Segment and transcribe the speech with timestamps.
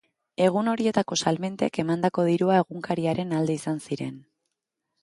[0.45, 4.19] Egun horietako salmentek emandako dirua egunkariaren alde izan ziren.